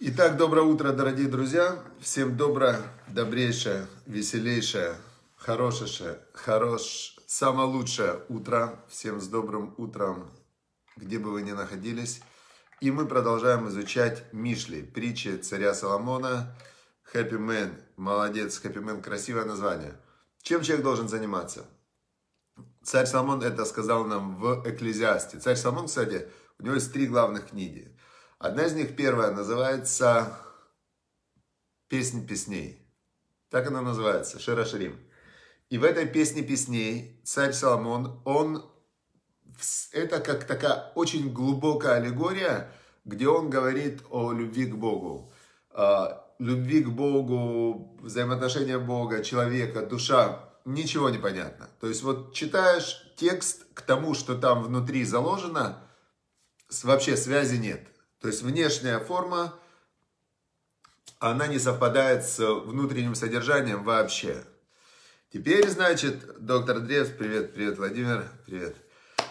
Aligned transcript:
Итак, 0.00 0.36
доброе 0.36 0.62
утро, 0.62 0.92
дорогие 0.92 1.26
друзья. 1.26 1.82
Всем 1.98 2.36
доброе, 2.36 2.80
добрейшее, 3.08 3.88
веселейшее, 4.06 4.94
хорошее, 5.34 6.20
хорош, 6.32 7.16
самое 7.26 7.66
лучшее 7.66 8.20
утро. 8.28 8.78
Всем 8.88 9.20
с 9.20 9.26
добрым 9.26 9.74
утром, 9.76 10.30
где 10.96 11.18
бы 11.18 11.32
вы 11.32 11.42
ни 11.42 11.50
находились. 11.50 12.20
И 12.80 12.92
мы 12.92 13.06
продолжаем 13.06 13.66
изучать 13.70 14.22
Мишли, 14.32 14.82
притчи 14.82 15.36
царя 15.36 15.74
Соломона. 15.74 16.54
Happy 17.12 17.36
Man, 17.36 17.72
молодец, 17.96 18.60
Happy 18.62 18.80
Man, 18.80 19.02
красивое 19.02 19.46
название. 19.46 20.00
Чем 20.42 20.62
человек 20.62 20.84
должен 20.84 21.08
заниматься? 21.08 21.66
Царь 22.84 23.06
Соломон 23.06 23.42
это 23.42 23.64
сказал 23.64 24.04
нам 24.04 24.36
в 24.36 24.62
Экклезиасте. 24.64 25.40
Царь 25.40 25.56
Соломон, 25.56 25.88
кстати, 25.88 26.28
у 26.60 26.62
него 26.62 26.76
есть 26.76 26.92
три 26.92 27.08
главных 27.08 27.48
книги. 27.48 27.98
Одна 28.38 28.66
из 28.66 28.72
них, 28.72 28.94
первая, 28.94 29.32
называется 29.32 30.38
«Песнь 31.88 32.24
песней». 32.24 32.78
Так 33.50 33.66
она 33.66 33.80
называется, 33.80 34.38
Шира 34.38 34.64
Ширим. 34.64 34.96
И 35.70 35.78
в 35.78 35.82
этой 35.82 36.06
песне 36.06 36.42
песней 36.42 37.20
царь 37.24 37.52
Соломон, 37.52 38.22
он, 38.24 38.64
это 39.90 40.20
как 40.20 40.44
такая 40.44 40.92
очень 40.94 41.32
глубокая 41.32 41.94
аллегория, 41.94 42.70
где 43.04 43.26
он 43.26 43.50
говорит 43.50 44.02
о 44.08 44.30
любви 44.30 44.66
к 44.66 44.76
Богу. 44.76 45.32
А, 45.70 46.24
любви 46.38 46.84
к 46.84 46.90
Богу, 46.90 47.98
взаимоотношения 48.00 48.78
Бога, 48.78 49.24
человека, 49.24 49.84
душа, 49.84 50.48
ничего 50.64 51.10
не 51.10 51.18
понятно. 51.18 51.68
То 51.80 51.88
есть 51.88 52.04
вот 52.04 52.34
читаешь 52.34 53.12
текст 53.16 53.66
к 53.74 53.80
тому, 53.82 54.14
что 54.14 54.36
там 54.36 54.62
внутри 54.62 55.02
заложено, 55.02 55.82
вообще 56.84 57.16
связи 57.16 57.56
нет. 57.56 57.88
То 58.20 58.28
есть 58.28 58.42
внешняя 58.42 58.98
форма, 58.98 59.54
она 61.20 61.46
не 61.46 61.58
совпадает 61.58 62.24
с 62.24 62.38
внутренним 62.38 63.14
содержанием 63.14 63.84
вообще. 63.84 64.44
Теперь, 65.32 65.68
значит, 65.68 66.42
доктор 66.44 66.80
Древс, 66.80 67.10
привет, 67.10 67.54
привет, 67.54 67.78
Владимир, 67.78 68.28
привет. 68.44 68.76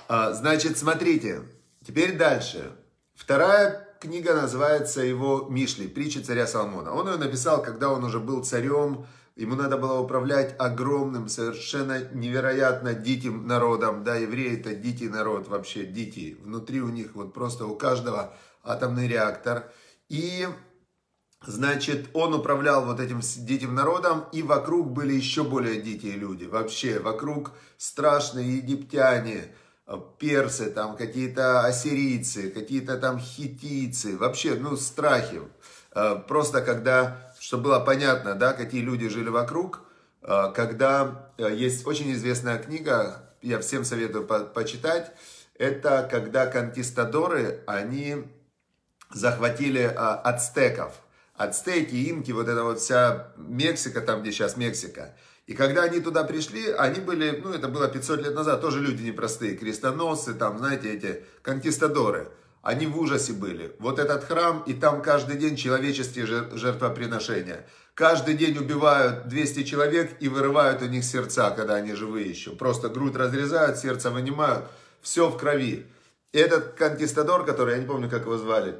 А, 0.08 0.32
значит, 0.32 0.78
смотрите, 0.78 1.42
теперь 1.86 2.18
дальше. 2.18 2.72
Вторая 3.14 3.98
книга 4.00 4.34
называется 4.34 5.02
его 5.02 5.48
Мишли, 5.50 5.88
притча 5.88 6.24
царя 6.24 6.48
Соломона. 6.48 6.94
Он 6.94 7.10
ее 7.10 7.18
написал, 7.18 7.62
когда 7.62 7.90
он 7.90 8.04
уже 8.06 8.20
был 8.20 8.44
царем, 8.44 9.06
ему 9.36 9.56
надо 9.56 9.78
было 9.78 10.00
управлять 10.00 10.56
огромным, 10.60 11.28
совершенно 11.28 12.08
невероятно 12.14 12.94
диким 12.94 13.48
народом. 13.48 14.04
Да, 14.06 14.16
евреи 14.16 14.60
это 14.60 14.76
дикий 14.76 15.10
народ 15.10 15.48
вообще, 15.48 15.84
дикий. 15.84 16.38
Внутри 16.42 16.80
у 16.80 16.90
них 16.90 17.16
вот 17.16 17.34
просто 17.34 17.66
у 17.66 17.76
каждого 17.76 18.34
атомный 18.68 19.08
реактор. 19.08 19.72
И, 20.10 20.48
значит, 21.46 22.10
он 22.14 22.34
управлял 22.34 22.86
вот 22.86 23.00
этим 23.00 23.22
диким 23.22 23.76
народом, 23.76 24.26
и 24.32 24.42
вокруг 24.44 24.92
были 24.92 25.14
еще 25.14 25.44
более 25.44 25.82
дикие 25.82 26.14
люди. 26.14 26.46
Вообще, 26.46 27.00
вокруг 27.00 27.52
страшные 27.78 28.58
египтяне, 28.58 29.54
персы, 30.20 30.70
там 30.70 30.98
какие-то 30.98 31.62
ассирийцы, 31.66 32.50
какие-то 32.50 32.98
там 32.98 33.20
хитийцы. 33.20 34.18
Вообще, 34.18 34.56
ну, 34.56 34.76
страхи. 34.76 35.42
Э, 35.96 36.16
просто 36.28 36.62
когда, 36.62 37.34
чтобы 37.40 37.66
было 37.66 37.80
понятно, 37.80 38.36
да, 38.36 38.54
какие 38.54 38.82
люди 38.82 39.08
жили 39.08 39.30
вокруг, 39.30 39.82
э, 40.22 40.52
когда 40.54 41.32
э, 41.38 41.56
есть 41.56 41.88
очень 41.88 42.12
известная 42.14 42.58
книга, 42.60 43.24
я 43.42 43.60
всем 43.60 43.86
советую 43.86 44.28
по 44.28 44.40
почитать, 44.40 45.12
это 45.58 46.08
когда 46.10 46.46
конкистадоры, 46.46 47.64
они 47.66 48.26
захватили 49.14 49.82
а, 49.96 50.16
ацтеков. 50.16 50.94
Ацтеки, 51.36 51.96
инки, 52.10 52.32
вот 52.32 52.48
эта 52.48 52.64
вот 52.64 52.80
вся 52.80 53.32
Мексика, 53.38 54.02
там, 54.02 54.22
где 54.22 54.32
сейчас 54.32 54.58
Мексика. 54.58 55.16
И 55.46 55.54
когда 55.54 55.84
они 55.84 56.02
туда 56.02 56.24
пришли, 56.24 56.72
они 56.72 57.00
были, 57.00 57.42
ну, 57.44 57.54
это 57.54 57.68
было 57.70 57.88
500 57.88 58.22
лет 58.22 58.36
назад, 58.36 58.60
тоже 58.60 58.82
люди 58.82 59.04
непростые, 59.04 59.56
крестоносцы, 59.56 60.34
там, 60.34 60.58
знаете, 60.58 60.94
эти 60.94 61.24
конкистадоры. 61.42 62.30
Они 62.62 62.86
в 62.86 63.00
ужасе 63.00 63.32
были. 63.32 63.74
Вот 63.80 63.98
этот 63.98 64.26
храм, 64.26 64.62
и 64.66 64.74
там 64.74 65.02
каждый 65.02 65.38
день 65.38 65.56
человеческие 65.56 66.26
жертвоприношения. 66.26 67.66
Каждый 67.94 68.34
день 68.34 68.58
убивают 68.58 69.28
200 69.30 69.64
человек 69.64 70.18
и 70.20 70.28
вырывают 70.28 70.82
у 70.82 70.86
них 70.86 71.06
сердца, 71.06 71.52
когда 71.52 71.76
они 71.76 71.94
живые 71.94 72.30
еще. 72.30 72.52
Просто 72.52 72.90
грудь 72.90 73.16
разрезают, 73.16 73.78
сердце 73.78 74.12
вынимают, 74.12 74.66
все 75.02 75.30
в 75.30 75.38
крови. 75.38 75.88
И 76.34 76.38
этот 76.38 76.74
конкистадор, 76.74 77.46
который, 77.46 77.76
я 77.76 77.80
не 77.80 77.88
помню, 77.88 78.10
как 78.10 78.24
его 78.24 78.38
звали, 78.38 78.76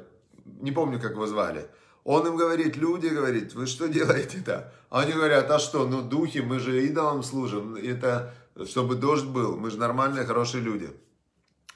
не 0.60 0.72
помню, 0.72 1.00
как 1.00 1.12
его 1.12 1.26
звали. 1.26 1.68
Он 2.04 2.26
им 2.26 2.36
говорит, 2.36 2.76
люди, 2.76 3.06
говорит, 3.06 3.54
вы 3.54 3.66
что 3.66 3.86
делаете-то? 3.88 4.72
Они 4.90 5.12
говорят, 5.12 5.50
а 5.50 5.58
что, 5.58 5.86
ну 5.86 6.02
духи, 6.02 6.38
мы 6.38 6.58
же 6.58 6.84
идолам 6.86 7.22
служим, 7.22 7.74
это 7.76 8.34
чтобы 8.66 8.96
дождь 8.96 9.26
был, 9.26 9.56
мы 9.56 9.70
же 9.70 9.78
нормальные, 9.78 10.24
хорошие 10.24 10.62
люди. 10.62 10.90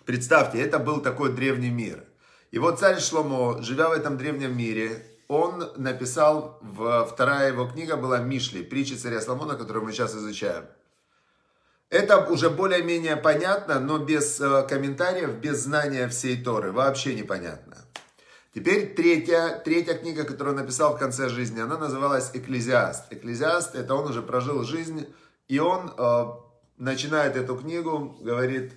Представьте, 0.04 0.60
это 0.60 0.78
был 0.78 1.00
такой 1.00 1.32
древний 1.32 1.70
мир. 1.70 2.04
И 2.50 2.58
вот 2.58 2.80
царь 2.80 3.00
Шломо, 3.00 3.62
живя 3.62 3.88
в 3.88 3.92
этом 3.92 4.16
древнем 4.18 4.56
мире, 4.56 5.06
он 5.28 5.72
написал, 5.76 6.58
в, 6.60 7.06
вторая 7.06 7.52
его 7.52 7.66
книга 7.66 7.96
была 7.96 8.18
Мишли, 8.18 8.62
притча 8.62 8.98
царя 8.98 9.20
Соломона, 9.20 9.54
которую 9.54 9.84
мы 9.84 9.92
сейчас 9.92 10.14
изучаем. 10.14 10.64
Это 11.88 12.26
уже 12.26 12.50
более-менее 12.50 13.16
понятно, 13.16 13.78
но 13.78 13.98
без 13.98 14.40
э, 14.40 14.66
комментариев, 14.68 15.34
без 15.34 15.60
знания 15.60 16.08
всей 16.08 16.42
Торы, 16.42 16.72
вообще 16.72 17.14
непонятно. 17.14 17.81
Теперь 18.54 18.94
третья, 18.94 19.62
третья 19.64 19.94
книга, 19.94 20.24
которую 20.24 20.54
он 20.54 20.60
написал 20.60 20.94
в 20.94 20.98
конце 20.98 21.30
жизни, 21.30 21.60
она 21.60 21.78
называлась 21.78 22.32
«Экклезиаст». 22.34 23.10
«Экклезиаст»– 23.10 23.74
это 23.74 23.94
он 23.94 24.10
уже 24.10 24.20
прожил 24.20 24.62
жизнь, 24.62 25.06
и 25.48 25.58
он 25.58 25.90
э, 25.96 26.24
начинает 26.76 27.34
эту 27.36 27.56
книгу, 27.56 28.14
говорит 28.20 28.74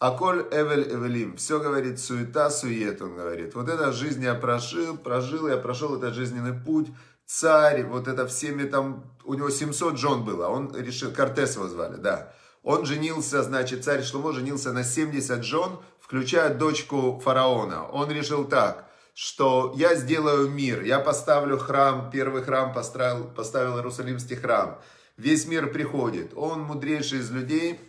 «Аколь 0.00 0.44
эвель 0.50 0.92
эвелим». 0.92 1.36
Все 1.36 1.60
говорит 1.60 2.00
суета, 2.00 2.50
сует, 2.50 3.00
он 3.00 3.14
говорит. 3.14 3.54
Вот 3.54 3.68
эта 3.68 3.92
жизнь 3.92 4.24
я 4.24 4.34
прожил, 4.34 4.96
прожил, 4.96 5.46
я 5.46 5.56
прошел 5.56 5.96
этот 5.96 6.14
жизненный 6.14 6.54
путь, 6.54 6.88
царь, 7.24 7.84
вот 7.84 8.08
это 8.08 8.26
всеми 8.26 8.64
там, 8.64 9.04
у 9.24 9.34
него 9.34 9.50
700 9.50 9.98
жен 9.98 10.24
было, 10.24 10.48
он 10.48 10.74
решил, 10.76 11.12
Кортес 11.12 11.54
его 11.54 11.68
звали, 11.68 11.94
да. 11.94 12.34
Он 12.64 12.84
женился, 12.86 13.44
значит, 13.44 13.84
царь 13.84 14.02
Шломо 14.02 14.32
женился 14.32 14.72
на 14.72 14.82
70 14.82 15.44
жен, 15.44 15.78
включая 16.00 16.52
дочку 16.52 17.20
фараона. 17.24 17.86
Он 17.86 18.10
решил 18.10 18.44
так– 18.46 18.88
что 19.14 19.72
я 19.76 19.94
сделаю 19.94 20.48
мир, 20.48 20.82
я 20.82 20.98
поставлю 20.98 21.58
храм, 21.58 22.10
первый 22.10 22.42
храм 22.42 22.72
поставил, 22.72 23.24
поставил 23.24 23.76
Иерусалимский 23.76 24.36
храм. 24.36 24.80
Весь 25.16 25.46
мир 25.46 25.70
приходит, 25.70 26.32
он 26.34 26.62
мудрейший 26.62 27.18
из 27.18 27.30
людей. 27.30 27.80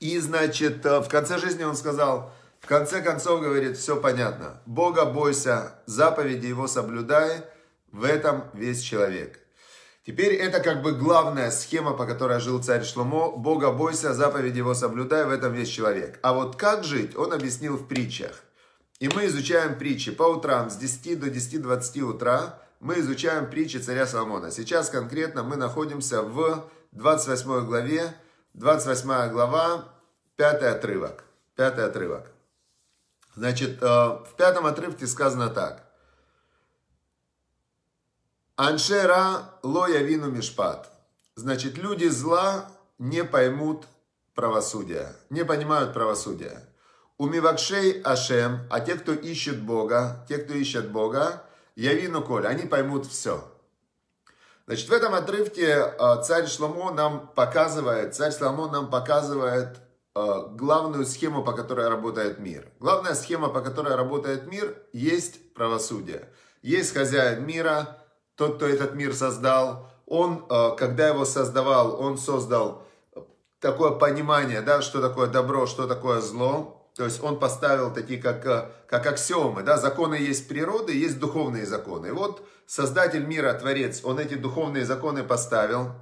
И, 0.00 0.18
значит, 0.18 0.84
э, 0.84 1.00
в 1.00 1.08
конце 1.08 1.38
жизни 1.38 1.62
он 1.62 1.76
сказал, 1.76 2.32
в 2.60 2.66
конце 2.66 3.02
концов, 3.02 3.40
говорит, 3.40 3.76
все 3.76 4.00
понятно. 4.00 4.60
Бога 4.66 5.04
бойся, 5.04 5.74
заповеди 5.86 6.46
его 6.46 6.66
соблюдай, 6.66 7.44
в 7.90 8.04
этом 8.04 8.44
весь 8.54 8.80
человек. 8.80 9.38
Теперь 10.06 10.34
это 10.34 10.60
как 10.60 10.82
бы 10.82 10.92
главная 10.92 11.50
схема, 11.50 11.92
по 11.92 12.06
которой 12.06 12.40
жил 12.40 12.60
царь 12.62 12.84
Шломо. 12.84 13.36
Бога 13.36 13.70
бойся, 13.70 14.14
заповеди 14.14 14.58
его 14.58 14.74
соблюдай, 14.74 15.24
в 15.24 15.30
этом 15.30 15.52
весь 15.52 15.68
человек. 15.68 16.18
А 16.22 16.32
вот 16.32 16.56
как 16.56 16.82
жить, 16.82 17.16
он 17.16 17.32
объяснил 17.32 17.76
в 17.76 17.86
притчах. 17.86 18.42
И 19.02 19.08
мы 19.08 19.26
изучаем 19.26 19.76
притчи 19.76 20.12
по 20.12 20.22
утрам 20.22 20.70
с 20.70 20.76
10 20.76 21.18
до 21.18 21.26
10-20 21.26 22.02
утра. 22.02 22.60
Мы 22.78 23.00
изучаем 23.00 23.50
притчи 23.50 23.78
царя 23.78 24.06
Соломона. 24.06 24.52
Сейчас 24.52 24.90
конкретно 24.90 25.42
мы 25.42 25.56
находимся 25.56 26.22
в 26.22 26.70
28 26.92 27.66
главе. 27.66 28.14
28 28.54 29.32
глава, 29.32 29.88
пятый 30.36 30.70
отрывок. 30.70 31.24
Пятый 31.56 31.84
отрывок. 31.84 32.30
Значит, 33.34 33.82
э, 33.82 33.86
в 33.86 34.34
пятом 34.36 34.66
отрывке 34.66 35.08
сказано 35.08 35.48
так. 35.48 35.84
Аншера 38.54 39.50
лоя 39.64 40.02
вину 40.02 40.30
мишпат. 40.30 40.92
Значит, 41.34 41.76
люди 41.76 42.06
зла 42.06 42.70
не 43.00 43.24
поймут 43.24 43.88
правосудия, 44.36 45.16
не 45.28 45.44
понимают 45.44 45.92
правосудия. 45.92 46.68
Умивакшей 47.18 48.00
Ашем, 48.02 48.66
а 48.70 48.80
те, 48.80 48.94
кто 48.94 49.12
ищет 49.12 49.62
Бога, 49.62 50.24
те, 50.28 50.38
кто 50.38 50.54
ищет 50.54 50.90
Бога, 50.90 51.42
Явину 51.76 52.22
Коль, 52.22 52.46
они 52.46 52.66
поймут 52.66 53.06
все. 53.06 53.44
Значит, 54.66 54.88
в 54.88 54.92
этом 54.92 55.14
отрывке 55.14 55.66
э, 55.66 56.22
царь 56.22 56.46
Шломо 56.46 56.92
нам 56.92 57.28
показывает, 57.34 58.14
царь 58.14 58.32
Шломо 58.32 58.70
нам 58.70 58.90
показывает 58.90 59.78
э, 60.14 60.42
главную 60.52 61.04
схему, 61.04 61.42
по 61.42 61.52
которой 61.52 61.88
работает 61.88 62.38
мир. 62.38 62.68
Главная 62.78 63.14
схема, 63.14 63.48
по 63.48 63.60
которой 63.60 63.96
работает 63.96 64.46
мир, 64.46 64.76
есть 64.92 65.52
правосудие. 65.54 66.28
Есть 66.62 66.94
хозяин 66.94 67.44
мира, 67.44 67.98
тот, 68.36 68.56
кто 68.56 68.66
этот 68.66 68.94
мир 68.94 69.14
создал. 69.14 69.90
Он, 70.06 70.46
э, 70.48 70.76
когда 70.78 71.08
его 71.08 71.24
создавал, 71.24 72.00
он 72.00 72.16
создал 72.16 72.86
такое 73.58 73.92
понимание, 73.92 74.60
да, 74.60 74.80
что 74.80 75.00
такое 75.00 75.26
добро, 75.26 75.66
что 75.66 75.86
такое 75.86 76.20
зло. 76.20 76.81
То 76.94 77.04
есть 77.04 77.22
он 77.22 77.38
поставил 77.38 77.92
такие, 77.92 78.20
как, 78.20 78.46
э, 78.46 78.70
как 78.86 79.06
аксиомы. 79.06 79.62
Да? 79.62 79.78
Законы 79.78 80.14
есть 80.14 80.48
природы, 80.48 80.92
есть 80.92 81.18
духовные 81.18 81.66
законы. 81.66 82.08
И 82.08 82.10
вот 82.10 82.46
Создатель 82.72 83.26
мира, 83.26 83.52
Творец, 83.52 84.00
он 84.02 84.18
эти 84.18 84.32
духовные 84.32 84.86
законы 84.86 85.22
поставил. 85.22 85.92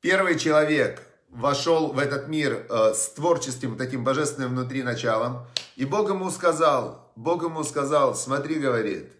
Первый 0.00 0.38
человек 0.38 1.02
вошел 1.30 1.92
в 1.92 1.98
этот 1.98 2.28
мир 2.28 2.64
э, 2.68 2.92
с 2.94 3.08
творческим, 3.08 3.76
таким 3.76 4.04
божественным 4.04 4.50
внутри 4.50 4.84
началом. 4.84 5.44
И 5.74 5.84
Бог 5.84 6.08
ему 6.10 6.30
сказал, 6.30 7.10
Бог 7.16 7.42
ему 7.42 7.64
сказал, 7.64 8.14
смотри, 8.14 8.60
говорит, 8.60 9.10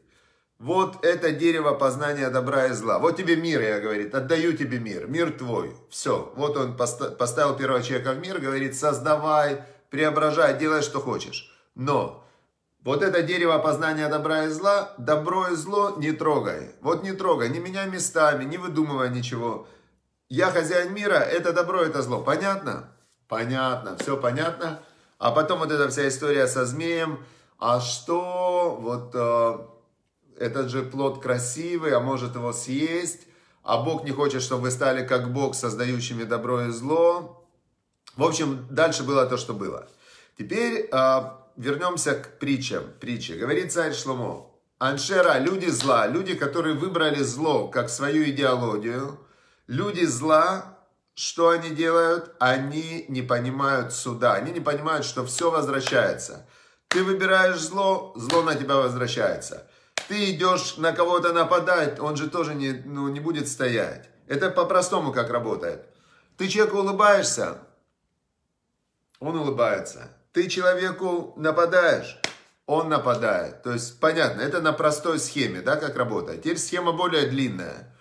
вот 0.61 1.05
это 1.05 1.33
дерево 1.33 1.75
познания 1.75 2.31
добра 2.31 2.67
и 2.67 2.73
зла. 2.73 3.01
Вот 3.01 3.17
тебе 3.17 3.35
мир, 3.35 3.61
я 3.61 3.81
говорит, 3.81 4.15
отдаю 4.15 4.53
тебе 4.53 4.79
мир, 4.79 5.09
мир 5.09 5.33
твой. 5.33 5.75
Все, 5.91 6.33
вот 6.37 6.57
он 6.57 6.77
поставил 6.77 7.57
первого 7.57 7.83
человека 7.83 8.13
в 8.13 8.21
мир, 8.21 8.39
говорит, 8.39 8.77
создавай, 8.77 9.65
преображай, 9.93 10.59
делай, 10.59 10.83
что 10.83 11.01
хочешь. 11.01 11.53
Но 11.77 12.25
вот 12.83 13.03
это 13.03 13.23
дерево 13.23 13.59
познания 13.59 14.09
добра 14.09 14.47
и 14.47 14.49
зла, 14.49 14.95
добро 14.99 15.49
и 15.49 15.55
зло 15.55 15.95
не 15.99 16.13
трогай. 16.13 16.71
Вот 16.81 17.05
не 17.05 17.13
трогай, 17.13 17.51
не 17.51 17.61
меняй 17.61 17.89
местами, 17.89 18.45
не 18.45 18.59
выдумывай 18.59 19.11
ничего. 19.11 19.69
Я 20.29 20.51
хозяин 20.51 20.95
мира, 20.95 21.17
это 21.17 21.53
добро, 21.53 21.83
это 21.83 22.03
зло. 22.03 22.23
Понятно? 22.23 22.89
Понятно, 23.29 23.97
все 23.99 24.17
понятно. 24.17 24.83
А 25.19 25.31
потом 25.31 25.61
вот 25.61 25.71
эта 25.71 25.89
вся 25.91 26.09
история 26.09 26.47
со 26.49 26.65
змеем. 26.65 27.25
А 27.59 27.81
что 27.81 28.77
вот 28.81 29.11
э, 29.15 29.59
этот 30.39 30.71
же 30.71 30.83
плод 30.83 31.23
красивый, 31.23 31.93
а 31.93 32.01
может 32.01 32.35
его 32.35 32.53
съесть, 32.53 33.29
а 33.63 33.77
Бог 33.77 34.05
не 34.05 34.11
хочет, 34.11 34.43
чтобы 34.43 34.63
вы 34.63 34.71
стали 34.71 35.07
как 35.07 35.33
Бог, 35.33 35.55
создающими 35.55 36.25
добро 36.25 36.63
и 36.63 36.71
зло. 36.71 37.42
В 38.17 38.25
общем, 38.25 38.67
дальше 38.71 39.03
было 39.03 39.27
то, 39.27 39.37
что 39.37 39.55
было. 39.55 39.89
Теперь 40.39 40.89
э, 40.91 41.21
вернемся 41.57 42.15
к 42.15 42.39
притчам. 42.39 42.85
Притче. 43.01 43.35
Говорит 43.35 43.73
царь 43.73 43.95
Шломо. 43.95 44.51
Аншера, 44.79 45.39
люди 45.39 45.69
зла, 45.69 46.07
люди, 46.07 46.35
которые 46.35 46.75
выбрали 46.75 47.23
зло 47.23 47.69
как 47.69 47.89
свою 47.89 48.25
идеологию, 48.25 49.19
люди 49.69 50.05
зла, 50.05 50.79
что 51.15 51.51
они 51.51 51.71
делают? 51.71 52.35
Они 52.41 53.05
не 53.09 53.23
понимают 53.23 53.93
суда, 53.93 54.35
они 54.35 54.51
не 54.51 54.61
понимают, 54.61 55.05
что 55.05 55.25
все 55.25 55.51
возвращается. 55.51 56.49
Ты 56.89 57.05
выбираешь 57.05 57.61
зло, 57.61 58.13
зло 58.17 58.43
на 58.43 58.57
тебя 58.57 58.77
возвращается 58.77 59.69
ты 60.13 60.31
идешь 60.33 60.77
на 60.77 60.93
кого-то 60.93 61.33
нападать, 61.33 61.99
он 61.99 62.17
же 62.17 62.29
тоже 62.29 62.55
не, 62.55 62.73
ну, 62.85 63.09
не 63.09 63.19
будет 63.19 63.49
стоять. 63.49 64.11
Это 64.27 64.51
по-простому 64.51 65.11
как 65.11 65.31
работает. 65.31 65.87
Ты 66.37 66.49
человеку 66.49 66.81
улыбаешься, 66.81 67.59
он 69.23 69.37
улыбается. 69.37 70.11
Ты 70.33 70.49
человеку 70.49 71.33
нападаешь, 71.37 72.19
он 72.67 72.89
нападает. 72.89 73.63
То 73.63 73.73
есть, 73.73 74.01
понятно, 74.01 74.41
это 74.41 74.61
на 74.61 74.73
простой 74.73 75.19
схеме, 75.19 75.61
да, 75.61 75.77
как 75.77 75.97
работает. 75.97 76.43
Теперь 76.43 76.59
схема 76.59 76.93
более 76.93 77.27
длинная. 77.27 77.95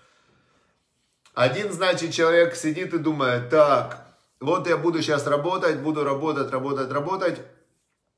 Один, 1.33 1.71
значит, 1.71 2.11
человек 2.11 2.55
сидит 2.55 2.93
и 2.93 2.97
думает, 2.97 3.49
так, 3.49 4.07
вот 4.39 4.67
я 4.67 4.77
буду 4.77 5.01
сейчас 5.01 5.27
работать, 5.27 5.79
буду 5.79 6.03
работать, 6.03 6.51
работать, 6.51 6.91
работать 6.91 7.39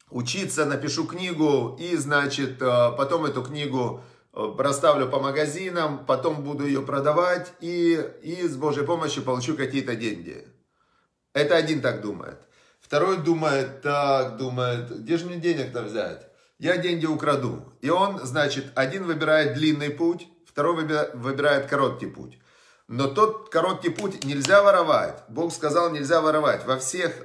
учиться, 0.10 0.66
напишу 0.66 1.06
книгу 1.06 1.76
и, 1.80 1.96
значит, 1.98 2.62
э, 2.62 2.92
потом 2.98 3.26
эту 3.26 3.44
книгу 3.44 4.02
э, 4.34 4.56
расставлю 4.58 5.10
по 5.10 5.20
магазинам, 5.20 6.06
потом 6.06 6.44
буду 6.44 6.66
ее 6.66 6.82
продавать 6.82 7.52
и, 7.60 8.02
и 8.22 8.48
с 8.48 8.56
Божьей 8.56 8.86
помощью 8.86 9.24
получу 9.24 9.56
какие-то 9.56 9.96
деньги. 9.96 10.48
Это 11.34 11.56
один 11.56 11.82
так 11.82 12.02
думает. 12.02 12.40
Второй 12.94 13.18
думает, 13.18 13.81
так, 13.81 14.38
думает, 14.38 15.00
где 15.00 15.18
же 15.18 15.25
мне 15.25 15.38
денег-то 15.38 15.81
взять? 15.81 16.28
Я 16.60 16.78
деньги 16.78 17.07
украду. 17.07 17.74
И 17.81 17.90
он, 17.90 18.19
значит, 18.24 18.66
один 18.75 19.06
выбирает 19.06 19.56
длинный 19.56 19.90
путь, 19.90 20.28
второй 20.45 20.75
выбирает 21.16 21.66
короткий 21.66 22.06
путь. 22.06 22.38
Но 22.88 23.07
тот 23.07 23.50
короткий 23.50 23.90
путь 23.90 24.24
нельзя 24.24 24.62
воровать. 24.62 25.24
Бог 25.28 25.51
сказал, 25.51 25.90
нельзя 25.90 26.22
воровать. 26.22 26.68
Во 26.68 26.78
всех 26.78 27.16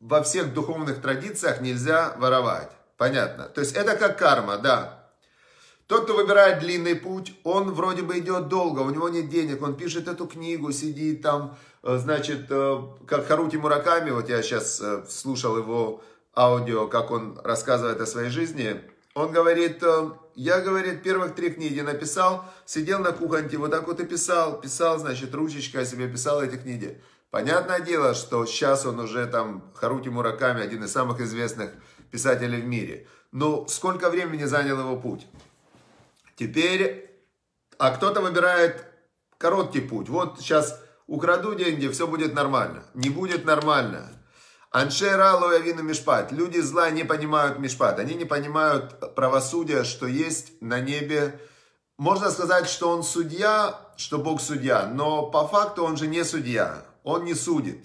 во 0.00 0.22
всех 0.22 0.54
духовных 0.54 1.02
традициях 1.02 1.60
нельзя 1.60 2.14
воровать. 2.16 2.70
Понятно? 2.96 3.50
То 3.50 3.60
есть 3.60 3.76
это 3.76 3.96
как 3.96 4.18
карма, 4.18 4.56
да. 4.56 5.02
Тот, 5.88 6.04
кто 6.04 6.16
выбирает 6.16 6.60
длинный 6.60 6.94
путь, 6.94 7.34
он 7.44 7.74
вроде 7.74 8.00
бы 8.00 8.18
идет 8.18 8.48
долго, 8.48 8.80
у 8.80 8.88
него 8.88 9.10
нет 9.10 9.28
денег, 9.28 9.60
он 9.60 9.76
пишет 9.76 10.08
эту 10.08 10.26
книгу, 10.26 10.72
сидит 10.72 11.20
там, 11.20 11.58
значит, 11.82 12.46
э, 12.50 12.82
как 13.06 13.26
Харути 13.26 13.56
Мураками, 13.56 14.10
вот 14.10 14.28
я 14.28 14.42
сейчас 14.42 14.80
э, 14.80 15.04
слушал 15.08 15.56
его 15.56 16.02
аудио, 16.36 16.86
как 16.88 17.10
он 17.10 17.38
рассказывает 17.42 18.00
о 18.00 18.06
своей 18.06 18.30
жизни, 18.30 18.80
он 19.14 19.30
говорит, 19.30 19.82
я, 20.34 20.60
говорит, 20.60 21.02
первых 21.02 21.34
три 21.34 21.50
книги 21.50 21.80
написал, 21.80 22.46
сидел 22.64 22.98
на 22.98 23.12
кухоньке, 23.12 23.58
вот 23.58 23.70
так 23.70 23.86
вот 23.86 24.00
и 24.00 24.06
писал, 24.06 24.58
писал, 24.58 24.98
значит, 24.98 25.34
ручечкой 25.34 25.84
себе 25.84 26.08
писал 26.08 26.42
эти 26.42 26.56
книги. 26.56 26.98
Понятное 27.30 27.80
дело, 27.80 28.14
что 28.14 28.46
сейчас 28.46 28.86
он 28.86 29.00
уже 29.00 29.26
там, 29.26 29.70
Харути 29.74 30.08
Мураками, 30.08 30.62
один 30.62 30.84
из 30.84 30.92
самых 30.92 31.20
известных 31.20 31.72
писателей 32.10 32.60
в 32.60 32.66
мире. 32.66 33.06
Но 33.32 33.66
сколько 33.68 34.10
времени 34.10 34.44
занял 34.44 34.78
его 34.78 34.96
путь? 34.96 35.26
Теперь, 36.36 37.10
а 37.78 37.90
кто-то 37.90 38.20
выбирает 38.20 38.84
короткий 39.38 39.80
путь. 39.80 40.08
Вот 40.08 40.40
сейчас 40.40 40.78
украду 41.14 41.54
деньги, 41.54 41.88
все 41.88 42.06
будет 42.06 42.34
нормально. 42.34 42.82
Не 42.94 43.10
будет 43.10 43.44
нормально. 43.44 44.08
Аншера 44.70 45.36
лоявину 45.36 45.82
мишпат. 45.82 46.32
Люди 46.32 46.60
зла 46.60 46.90
не 46.90 47.04
понимают 47.04 47.58
мишпат. 47.58 47.98
Они 47.98 48.14
не 48.14 48.24
понимают 48.24 49.14
правосудия, 49.14 49.84
что 49.84 50.06
есть 50.06 50.60
на 50.60 50.80
небе. 50.80 51.38
Можно 51.98 52.30
сказать, 52.30 52.68
что 52.68 52.88
он 52.90 53.02
судья, 53.02 53.78
что 53.96 54.18
Бог 54.18 54.40
судья. 54.40 54.86
Но 54.86 55.26
по 55.30 55.46
факту 55.46 55.84
он 55.84 55.96
же 55.96 56.06
не 56.06 56.24
судья 56.24 56.84
он 57.04 57.24
не 57.24 57.34
судит. 57.34 57.84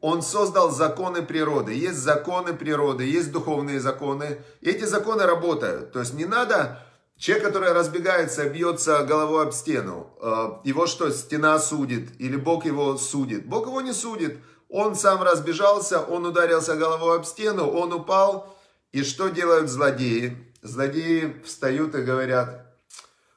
Он 0.00 0.22
создал 0.22 0.70
законы 0.70 1.22
природы. 1.22 1.72
Есть 1.72 1.98
законы 1.98 2.52
природы, 2.52 3.04
есть 3.04 3.32
духовные 3.32 3.80
законы. 3.80 4.38
И 4.60 4.70
эти 4.70 4.84
законы 4.84 5.24
работают. 5.24 5.92
То 5.92 6.00
есть 6.00 6.14
не 6.14 6.24
надо... 6.24 6.80
Человек, 7.16 7.46
который 7.46 7.72
разбегается, 7.72 8.48
бьется 8.48 9.04
головой 9.04 9.44
об 9.44 9.52
стену, 9.52 10.10
э, 10.20 10.68
его 10.68 10.86
что, 10.86 11.10
стена 11.10 11.58
судит? 11.58 12.20
Или 12.20 12.36
Бог 12.36 12.64
его 12.66 12.96
судит? 12.98 13.46
Бог 13.46 13.66
его 13.66 13.80
не 13.80 13.92
судит. 13.92 14.38
Он 14.68 14.96
сам 14.96 15.22
разбежался, 15.22 16.00
он 16.00 16.26
ударился 16.26 16.74
головой 16.74 17.18
об 17.18 17.24
стену, 17.24 17.68
он 17.70 17.92
упал. 17.92 18.56
И 18.92 19.04
что 19.04 19.28
делают 19.28 19.70
злодеи? 19.70 20.52
Злодеи 20.62 21.40
встают 21.44 21.94
и 21.94 22.02
говорят, 22.02 22.66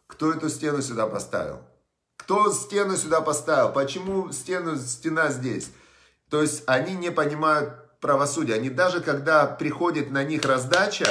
кто 0.08 0.32
эту 0.32 0.50
стену 0.50 0.82
сюда 0.82 1.08
поставил? 1.08 1.60
Кто 2.16 2.52
стену 2.52 2.98
сюда 2.98 3.22
поставил? 3.22 3.72
Почему 3.72 4.32
стену, 4.32 4.78
стена 4.78 5.30
здесь? 5.30 5.70
То 6.30 6.42
есть 6.42 6.64
они 6.66 6.94
не 6.94 7.12
понимают 7.12 7.74
правосудия. 8.00 8.56
Они 8.56 8.70
даже 8.70 9.02
когда 9.02 9.46
приходит 9.46 10.12
на 10.12 10.24
них 10.24 10.44
раздача, 10.46 11.08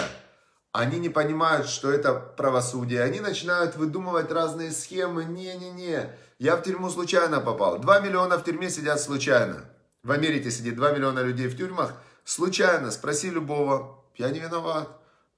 они 0.78 0.99
не 0.99 1.09
понимают, 1.09 1.68
что 1.68 1.90
это 1.90 2.14
правосудие. 2.14 3.02
Они 3.02 3.21
начинают 3.21 3.76
выдумывать 3.76 4.30
разные 4.30 4.71
схемы. 4.71 5.25
Не-не-не, 5.25 6.11
я 6.38 6.56
в 6.56 6.62
тюрьму 6.62 6.90
случайно 6.90 7.40
попал. 7.40 7.78
Два 7.78 8.00
миллиона 8.00 8.38
в 8.38 8.45
тюрьме 8.45 8.68
сидят 8.71 9.00
случайно. 9.00 9.64
В 10.02 10.12
Америке 10.12 10.52
сидит 10.52 10.76
2 10.76 10.92
миллиона 10.92 11.21
людей 11.21 11.49
в 11.49 11.56
тюрьмах. 11.56 11.95
Случайно, 12.25 12.92
спроси 12.92 13.28
любого. 13.28 14.04
Я 14.14 14.30
не 14.30 14.38
виноват. 14.38 14.88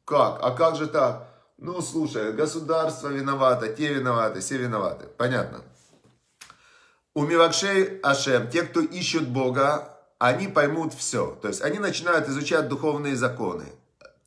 Как? 0.05 0.41
А 0.43 0.51
как 0.51 0.77
же 0.77 0.87
так? 0.87 1.27
Ну, 1.57 1.81
слушай, 1.81 2.33
государство 2.33 3.09
виновато, 3.09 3.69
те 3.69 3.95
виноваты, 3.95 4.41
все 4.41 4.59
виноваты. 4.59 5.07
Понятно. 5.17 5.63
У 7.15 7.25
Мивакшей 7.25 7.99
Ашем, 8.03 8.51
те, 8.51 8.63
кто 8.63 8.81
ищут 8.81 9.29
Бога, 9.29 9.97
они 10.19 10.49
поймут 10.49 10.93
все. 10.95 11.39
То 11.41 11.49
есть 11.49 11.63
они 11.63 11.79
начинают 11.79 12.29
изучать 12.29 12.69
духовные 12.69 13.17
законы. 13.17 13.65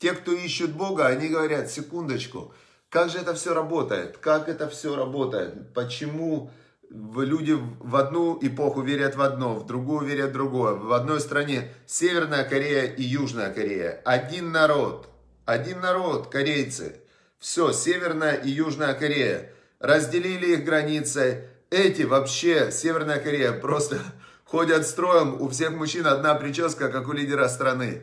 Те, 0.02 0.14
кто 0.14 0.32
ищут 0.32 0.72
Бога, 0.72 1.06
они 1.06 1.28
говорят, 1.28 1.70
секундочку, 1.70 2.52
как 2.90 3.08
же 3.08 3.18
это 3.18 3.34
все 3.34 3.54
работает? 3.54 4.18
Как 4.18 4.48
это 4.48 4.68
все 4.68 4.96
работает? 4.96 5.72
Почему 5.74 6.50
люди 6.90 7.56
в 7.56 7.94
одну 7.94 8.36
эпоху 8.42 8.80
верят 8.80 9.14
в 9.14 9.22
одно, 9.22 9.54
в 9.54 9.64
другую 9.64 10.04
верят 10.04 10.30
в 10.30 10.32
другое. 10.32 10.74
В 10.74 10.92
одной 10.92 11.20
стране 11.20 11.72
Северная 11.86 12.42
Корея 12.42 12.86
и 12.86 13.04
Южная 13.04 13.54
Корея. 13.54 14.02
Один 14.04 14.50
народ. 14.50 15.08
Один 15.44 15.80
народ, 15.80 16.26
корейцы. 16.26 16.96
Все, 17.38 17.70
Северная 17.70 18.34
и 18.34 18.50
Южная 18.50 18.94
Корея. 18.94 19.52
Разделили 19.78 20.54
их 20.54 20.64
границы. 20.64 21.46
Эти 21.70 22.02
вообще, 22.02 22.72
Северная 22.72 23.20
Корея, 23.20 23.52
просто 23.52 24.00
ходят 24.44 24.84
строем. 24.84 25.40
У 25.40 25.48
всех 25.48 25.70
мужчин 25.70 26.08
одна 26.08 26.34
прическа, 26.34 26.88
как 26.88 27.06
у 27.06 27.12
лидера 27.12 27.46
страны. 27.46 28.02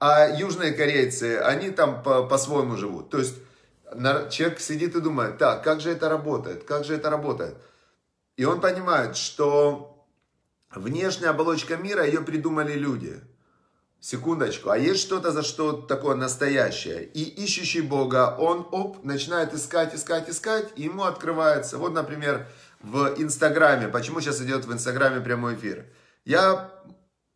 А 0.00 0.28
южные 0.28 0.72
корейцы, 0.72 1.38
они 1.38 1.70
там 1.70 2.02
по-своему 2.02 2.72
по 2.72 2.76
живут. 2.76 3.10
То 3.10 3.18
есть 3.18 3.34
человек 4.30 4.60
сидит 4.60 4.94
и 4.94 5.00
думает, 5.00 5.38
так, 5.38 5.64
как 5.64 5.80
же 5.80 5.90
это 5.90 6.08
работает, 6.08 6.64
как 6.64 6.84
же 6.84 6.94
это 6.94 7.10
работает. 7.10 7.56
И 8.36 8.44
он 8.44 8.60
понимает, 8.60 9.16
что 9.16 10.06
внешняя 10.70 11.30
оболочка 11.30 11.76
мира, 11.76 12.04
ее 12.04 12.20
придумали 12.20 12.74
люди. 12.74 13.20
секундочку, 14.00 14.70
а 14.70 14.78
есть 14.78 15.00
что-то 15.00 15.32
за 15.32 15.42
что 15.42 15.72
такое 15.72 16.14
настоящее. 16.14 17.04
И 17.04 17.22
ищущий 17.22 17.80
Бога, 17.80 18.36
он, 18.38 18.66
оп, 18.70 19.04
начинает 19.04 19.54
искать, 19.54 19.94
искать, 19.94 20.28
искать, 20.28 20.68
и 20.76 20.82
ему 20.84 21.04
открывается. 21.04 21.78
Вот, 21.78 21.92
например, 21.92 22.46
в 22.80 23.14
Инстаграме. 23.18 23.88
Почему 23.88 24.20
сейчас 24.20 24.40
идет 24.40 24.64
в 24.64 24.72
Инстаграме 24.72 25.20
прямой 25.20 25.56
эфир? 25.56 25.86
Я 26.24 26.70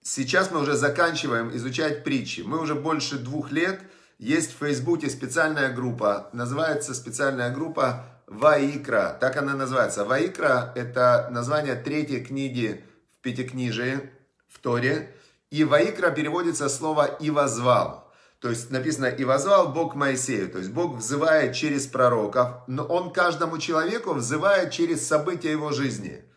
Сейчас 0.05 0.51
мы 0.51 0.61
уже 0.61 0.75
заканчиваем 0.75 1.55
изучать 1.57 2.03
притчи. 2.03 2.41
Мы 2.41 2.61
уже 2.61 2.75
больше 2.75 3.19
двух 3.19 3.53
лет. 3.53 3.81
Есть 4.19 4.53
в 4.53 4.59
Фейсбуке 4.59 5.09
специальная 5.09 5.73
группа. 5.73 6.29
Называется 6.33 6.93
специальная 6.93 7.55
группа 7.55 8.05
Ваикра. 8.27 9.17
Так 9.21 9.37
она 9.37 9.55
называется. 9.55 10.05
Ваикра– 10.05 10.73
это 10.75 11.29
название 11.31 11.77
третьей 11.77 12.25
книги 12.25 12.85
в 13.17 13.23
Пятикнижии, 13.23 14.11
в 14.49 14.59
Торе. 14.59 15.15
И 15.51 15.63
Ваикра 15.63 16.11
переводится 16.11 16.69
слово 16.69 17.05
«и 17.07 17.31
возвал». 17.31 18.13
То 18.41 18.51
есть 18.51 18.73
написано 18.73 19.07
«и 19.07 19.23
возвал 19.23 19.69
Бог 19.69 19.95
Моисею». 19.95 20.51
То 20.51 20.59
есть 20.59 20.71
Бог 20.71 20.97
взывает 20.97 21.55
через 21.55 21.87
пророков, 21.87 22.49
но 22.67 22.83
Он 22.85 23.13
каждому 23.13 23.59
человеку 23.59 24.15
взывает 24.15 24.73
через 24.73 25.07
события 25.07 25.53
его 25.53 25.71
жизни– 25.71 26.25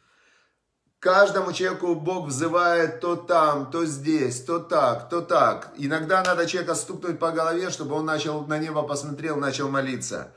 Каждому 1.06 1.54
человеку 1.54 1.94
Бог 1.94 2.26
взывает 2.26 3.00
то 3.00 3.16
там, 3.16 3.70
то 3.70 3.86
здесь, 3.86 4.42
то 4.42 4.58
так, 4.58 5.08
то 5.08 5.22
так. 5.22 5.72
Иногда 5.78 6.24
надо 6.24 6.48
человека 6.48 6.74
стукнуть 6.74 7.20
по 7.20 7.30
голове, 7.30 7.70
чтобы 7.70 7.94
он 7.94 8.06
начал 8.06 8.44
на 8.48 8.58
небо 8.58 8.82
посмотрел, 8.82 9.38
начал 9.38 9.70
молиться. 9.70 10.34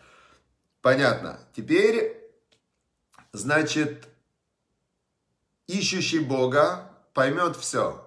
Понятно. 0.83 1.41
Теперь, 1.57 2.23
значит, 3.33 4.09
ищущий 5.67 6.19
Бога 6.19 6.91
поймет 7.15 7.57
все. 7.57 8.07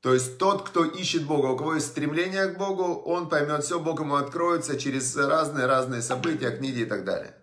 То 0.00 0.12
есть 0.12 0.36
тот, 0.36 0.68
кто 0.68 0.84
ищет 0.84 1.24
Бога, 1.26 1.46
у 1.46 1.56
кого 1.56 1.76
есть 1.76 1.86
стремление 1.86 2.48
к 2.48 2.58
Богу, 2.58 3.02
он 3.02 3.28
поймет 3.28 3.62
все, 3.62 3.78
Бог 3.78 4.00
ему 4.00 4.16
откроется 4.16 4.76
через 4.76 5.14
разные-разные 5.16 6.02
события, 6.02 6.50
книги 6.50 6.80
и 6.80 6.86
так 6.86 7.04
далее. 7.04 7.36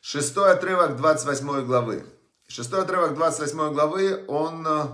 Шестой 0.00 0.52
отрывок 0.52 0.96
28 0.96 1.66
главы. 1.66 2.06
Шестой 2.50 2.82
отрывок 2.82 3.14
28 3.14 3.72
главы, 3.72 4.24
он, 4.26 4.66
э, 4.66 4.86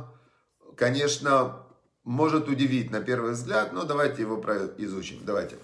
конечно, 0.76 1.56
может 2.04 2.48
удивить 2.48 2.90
на 2.90 3.00
первый 3.00 3.32
взгляд, 3.32 3.72
но 3.72 3.84
давайте 3.84 4.20
его 4.20 4.36
изучим. 4.76 5.20
Давайте. 5.24 5.56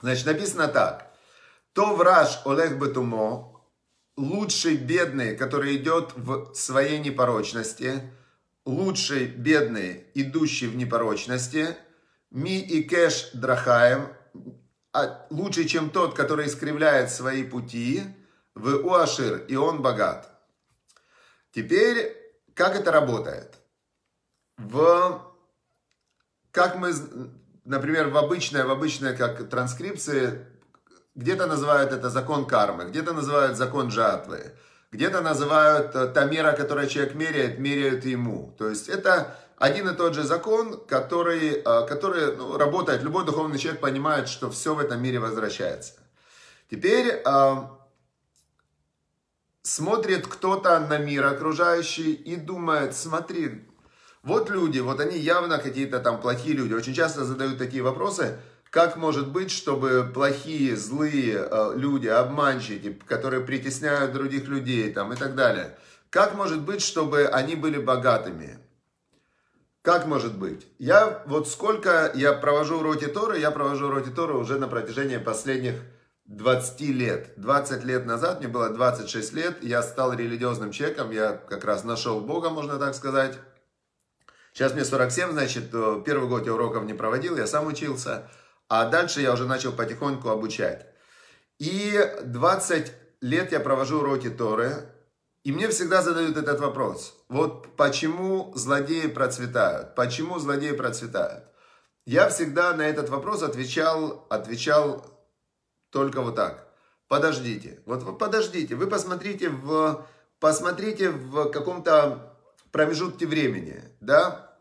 Значит, 0.00 0.24
написано 0.24 0.66
так. 0.66 1.14
То 1.74 1.94
враж 1.94 2.40
Олег 2.46 2.78
Бетумо, 2.78 3.52
лучший 4.16 4.76
бедный, 4.76 5.36
который 5.36 5.76
идет 5.76 6.14
в 6.16 6.54
своей 6.54 6.98
непорочности, 7.00 8.00
лучший 8.64 9.26
бедный, 9.26 10.06
идущий 10.14 10.68
в 10.68 10.74
непорочности, 10.74 11.76
ми 12.30 12.58
и 12.60 12.82
кэш 12.82 13.32
драхаем, 13.34 14.08
а 14.94 15.26
лучше, 15.28 15.64
чем 15.64 15.90
тот, 15.90 16.14
который 16.16 16.46
искривляет 16.46 17.10
свои 17.10 17.44
пути, 17.44 18.04
в 18.54 18.74
уашир, 18.76 19.44
и 19.48 19.56
он 19.56 19.82
богат. 19.82 20.33
Теперь, 21.54 22.16
как 22.54 22.74
это 22.74 22.90
работает? 22.90 23.54
В, 24.58 25.22
как 26.50 26.76
мы, 26.76 26.92
например, 27.64 28.08
в 28.08 28.16
обычной, 28.16 28.64
в 28.64 28.70
обычной 28.70 29.16
как 29.16 29.48
транскрипции, 29.48 30.46
где-то 31.14 31.46
называют 31.46 31.92
это 31.92 32.10
закон 32.10 32.46
кармы, 32.46 32.86
где-то 32.86 33.12
называют 33.12 33.56
закон 33.56 33.92
жатвы, 33.92 34.52
где-то 34.90 35.20
называют 35.20 35.94
э, 35.94 36.08
та 36.08 36.24
мера, 36.24 36.52
которую 36.52 36.88
человек 36.88 37.14
меряет, 37.14 37.58
меряют 37.60 38.04
ему. 38.04 38.52
То 38.58 38.68
есть 38.68 38.88
это 38.88 39.36
один 39.56 39.88
и 39.88 39.94
тот 39.94 40.14
же 40.14 40.24
закон, 40.24 40.84
который, 40.86 41.62
э, 41.64 41.86
который 41.86 42.36
ну, 42.36 42.58
работает. 42.58 43.02
Любой 43.02 43.24
духовный 43.24 43.58
человек 43.58 43.80
понимает, 43.80 44.28
что 44.28 44.50
все 44.50 44.74
в 44.74 44.80
этом 44.80 45.00
мире 45.00 45.20
возвращается. 45.20 45.94
Теперь 46.68 47.22
э, 47.24 47.56
смотрит 49.64 50.26
кто-то 50.26 50.78
на 50.78 50.98
мир 50.98 51.26
окружающий 51.26 52.12
и 52.12 52.36
думает, 52.36 52.94
смотри, 52.94 53.66
вот 54.22 54.50
люди, 54.50 54.78
вот 54.78 55.00
они 55.00 55.18
явно 55.18 55.58
какие-то 55.58 56.00
там 56.00 56.20
плохие 56.20 56.54
люди. 56.54 56.74
Очень 56.74 56.94
часто 56.94 57.24
задают 57.24 57.58
такие 57.58 57.82
вопросы, 57.82 58.38
как 58.70 58.96
может 58.96 59.28
быть, 59.28 59.50
чтобы 59.50 60.10
плохие, 60.12 60.76
злые 60.76 61.48
э, 61.50 61.72
люди, 61.76 62.08
обманщики, 62.08 62.92
которые 63.06 63.44
притесняют 63.44 64.12
других 64.12 64.48
людей 64.48 64.92
там 64.92 65.12
и 65.12 65.16
так 65.16 65.34
далее, 65.34 65.76
как 66.10 66.34
может 66.34 66.60
быть, 66.60 66.82
чтобы 66.82 67.26
они 67.26 67.56
были 67.56 67.78
богатыми? 67.78 68.58
Как 69.82 70.06
может 70.06 70.38
быть? 70.38 70.66
Я 70.78 71.22
вот 71.26 71.48
сколько 71.48 72.10
я 72.14 72.32
провожу 72.32 72.78
уроки 72.78 73.06
Торы, 73.06 73.38
я 73.38 73.50
провожу 73.50 73.88
уроки 73.88 74.10
Торы 74.10 74.34
уже 74.34 74.58
на 74.58 74.68
протяжении 74.68 75.18
последних 75.18 75.74
20 76.26 76.80
лет. 76.80 77.34
20 77.36 77.84
лет 77.84 78.06
назад, 78.06 78.40
мне 78.40 78.48
было 78.48 78.70
26 78.70 79.32
лет, 79.34 79.62
я 79.62 79.82
стал 79.82 80.14
религиозным 80.14 80.72
человеком, 80.72 81.10
я 81.10 81.32
как 81.32 81.64
раз 81.64 81.84
нашел 81.84 82.20
Бога, 82.20 82.50
можно 82.50 82.78
так 82.78 82.94
сказать. 82.94 83.38
Сейчас 84.52 84.72
мне 84.72 84.84
47, 84.84 85.32
значит, 85.32 85.70
э, 85.72 86.02
первый 86.06 86.28
год 86.28 86.46
я 86.46 86.54
уроков 86.54 86.84
не 86.84 86.94
проводил, 86.94 87.36
я 87.36 87.46
сам 87.46 87.66
учился, 87.66 88.30
а 88.68 88.88
дальше 88.88 89.20
я 89.20 89.32
уже 89.32 89.46
начал 89.46 89.72
потихоньку 89.72 90.28
обучать. 90.28 90.86
И 91.58 92.00
20 92.24 92.92
лет 93.20 93.52
я 93.52 93.60
провожу 93.60 93.98
уроки 93.98 94.30
Торы, 94.30 94.88
и 95.42 95.52
мне 95.52 95.68
всегда 95.68 96.02
задают 96.02 96.36
этот 96.38 96.60
вопрос. 96.60 97.14
Вот 97.28 97.76
почему 97.76 98.52
злодеи 98.54 99.08
процветают? 99.08 99.94
Почему 99.94 100.38
злодеи 100.38 100.72
процветают? 100.72 101.44
Я 102.06 102.28
всегда 102.28 102.74
на 102.74 102.82
этот 102.82 103.10
вопрос 103.10 103.42
отвечал, 103.42 104.26
отвечал 104.30 105.13
только 105.94 106.22
вот 106.22 106.34
так. 106.34 106.66
Подождите. 107.06 107.78
Вот 107.86 108.18
подождите. 108.18 108.74
Вы 108.74 108.88
посмотрите 108.88 109.48
в, 109.48 110.04
посмотрите 110.40 111.10
в 111.10 111.50
каком-то 111.50 112.36
промежутке 112.72 113.26
времени. 113.26 113.80
Да? 114.00 114.58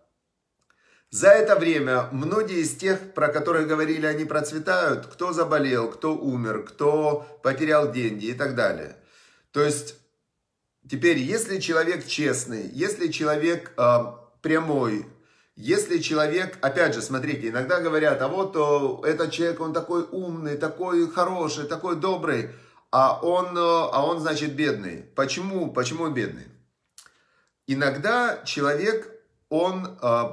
За 1.09 1.29
это 1.29 1.55
время 1.55 2.07
многие 2.11 2.59
из 2.61 2.75
тех, 2.75 3.15
про 3.15 3.29
которых 3.29 3.67
говорили, 3.67 4.05
они 4.05 4.25
процветают, 4.25 5.07
кто 5.07 5.33
заболел, 5.33 5.89
кто 5.89 6.15
умер, 6.15 6.65
кто 6.65 7.25
потерял 7.41 7.91
деньги 7.91 8.27
и 8.27 8.33
так 8.33 8.53
далее. 8.53 8.95
То 9.51 9.63
есть, 9.63 9.95
теперь, 10.87 11.17
если 11.17 11.59
человек 11.59 12.05
честный, 12.05 12.69
если 12.69 13.07
человек 13.07 13.73
э, 13.75 14.03
прямой, 14.43 15.07
если 15.55 15.99
человек, 15.99 16.57
опять 16.61 16.95
же, 16.95 17.01
смотрите, 17.01 17.49
иногда 17.49 17.79
говорят, 17.79 18.21
а 18.21 18.27
вот 18.27 18.55
о, 18.55 19.03
этот 19.05 19.31
человек, 19.31 19.61
он 19.61 19.73
такой 19.73 20.03
умный, 20.11 20.57
такой 20.57 21.07
хороший, 21.09 21.65
такой 21.65 21.95
добрый, 21.95 22.49
а 22.91 23.19
он, 23.21 23.57
а 23.57 24.05
он 24.05 24.19
значит, 24.19 24.53
бедный. 24.55 25.03
Почему? 25.15 25.71
Почему 25.71 26.09
бедный? 26.09 26.47
Иногда 27.67 28.41
человек, 28.45 29.09
он 29.49 29.97
э, 30.01 30.23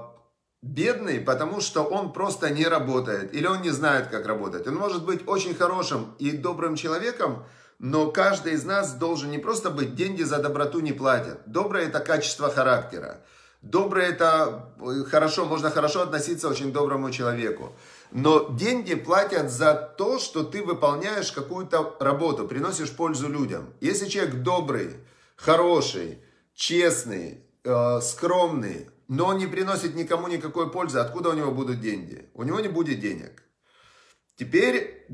бедный, 0.62 1.21
потому 1.21 1.61
что 1.61 1.85
он 1.85 2.12
просто 2.12 2.50
не 2.50 2.67
работает, 2.67 3.35
или 3.35 3.47
он 3.47 3.62
не 3.62 3.71
знает, 3.71 4.09
как 4.09 4.27
работать. 4.27 4.67
Он 4.67 4.75
может 4.75 5.05
быть 5.05 5.27
очень 5.27 5.55
хорошим 5.55 6.15
и 6.19 6.33
добрым 6.33 6.77
человеком, 6.77 7.45
но 7.79 8.11
каждый 8.11 8.55
из 8.55 8.65
нас 8.65 8.95
должен 8.95 9.31
не 9.31 9.39
просто 9.39 9.71
быть, 9.71 9.95
деньги 9.95 10.23
за 10.23 10.39
доброту 10.39 10.81
не 10.81 10.93
платят. 10.93 11.41
Доброе– 11.47 11.87
это 11.89 12.00
качество 12.00 12.50
характера. 12.50 13.23
Доброе 13.62 14.09
это 14.09 14.73
э, 14.81 15.05
хорошо, 15.05 15.45
можно 15.45 15.71
хорошо 15.71 16.00
относиться 16.00 16.49
очень 16.49 16.73
доброму 16.73 17.11
человеку. 17.11 17.75
Но 18.11 18.49
деньги 18.49 18.95
платят 18.95 19.50
за 19.50 19.75
то, 19.75 20.19
что 20.19 20.45
ты 20.45 20.62
выполняешь 20.62 21.31
какую-то 21.31 21.97
работу, 22.00 22.49
приносишь 22.49 22.90
пользу 22.90 23.29
людям. 23.29 23.75
Если 23.81 24.09
человек 24.09 24.37
добрый, 24.37 24.97
хороший, 25.37 26.23
честный, 26.55 27.45
э, 27.64 28.00
скромный, 28.00 28.88
но 29.09 29.26
он 29.26 29.38
не 29.38 29.47
приносит 29.47 29.95
никому 29.95 30.29
никакой 30.29 30.71
пользы, 30.71 30.99
откуда 30.99 31.31
у 31.31 31.35
него 31.35 31.50
будут 31.50 31.81
деньги? 31.81 32.31
У 32.33 32.45
него 32.45 32.61
не 32.61 32.69
будет 32.69 33.00
денег. 33.00 33.43
Теперь 34.37 35.07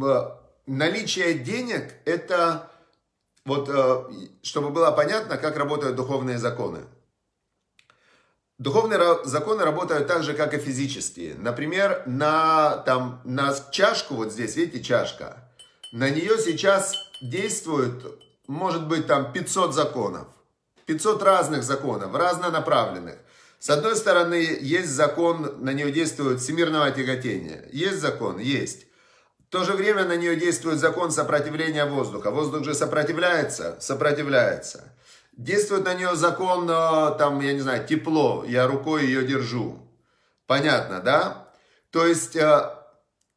э, 0.00 0.30
наличие 0.66 1.34
денег 1.34 1.94
это 2.04 2.70
вот, 3.44 3.68
э, 3.68 4.04
чтобы 4.42 4.70
было 4.70 4.92
понятно, 4.92 5.36
как 5.36 5.56
работают 5.56 5.96
духовные 5.96 6.38
законы. 6.38 6.84
Духовные 8.58 8.98
законы 9.24 9.62
работают 9.62 10.08
так 10.08 10.24
же, 10.24 10.34
как 10.34 10.52
и 10.52 10.58
физические. 10.58 11.36
Например, 11.36 12.02
на, 12.06 12.78
там, 12.78 13.20
на 13.24 13.54
чашку, 13.70 14.14
вот 14.14 14.32
здесь, 14.32 14.56
видите, 14.56 14.82
чашка, 14.82 15.36
на 15.92 16.10
нее 16.10 16.38
сейчас 16.38 16.92
действует, 17.22 18.04
может 18.48 18.88
быть, 18.88 19.06
там 19.06 19.32
500 19.32 19.74
законов. 19.74 20.26
500 20.86 21.22
разных 21.22 21.62
законов, 21.62 22.12
разнонаправленных. 22.12 23.18
С 23.60 23.70
одной 23.70 23.94
стороны, 23.94 24.58
есть 24.60 24.90
закон, 24.90 25.54
на 25.58 25.72
нее 25.72 25.92
действует 25.92 26.40
всемирного 26.40 26.90
тяготения. 26.90 27.64
Есть 27.70 28.00
закон? 28.00 28.38
Есть. 28.38 28.86
В 29.48 29.50
то 29.50 29.64
же 29.64 29.74
время 29.74 30.04
на 30.04 30.16
нее 30.16 30.34
действует 30.34 30.80
закон 30.80 31.12
сопротивления 31.12 31.84
воздуха. 31.84 32.32
Воздух 32.32 32.64
же 32.64 32.74
сопротивляется? 32.74 33.76
Сопротивляется. 33.80 34.92
Действует 35.38 35.84
на 35.84 35.94
нее 35.94 36.16
закон, 36.16 36.68
э, 36.68 37.16
там, 37.16 37.38
я 37.40 37.52
не 37.52 37.60
знаю, 37.60 37.86
тепло, 37.86 38.44
я 38.44 38.66
рукой 38.66 39.04
ее 39.06 39.24
держу. 39.24 39.78
Понятно, 40.48 41.00
да? 41.00 41.48
То 41.90 42.04
есть 42.04 42.34
э, 42.34 42.74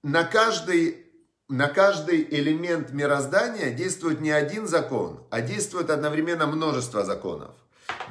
на 0.01 0.23
каждый, 0.23 1.05
на 1.47 1.67
каждый 1.67 2.27
элемент 2.27 2.91
мироздания 2.91 3.69
действует 3.69 4.19
не 4.19 4.31
один 4.31 4.67
закон, 4.67 5.23
а 5.29 5.41
действует 5.41 5.91
одновременно 5.91 6.47
множество 6.47 7.05
законов. 7.05 7.51